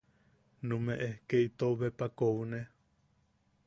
[0.67, 2.59] Numeʼe ke itou bepa koune.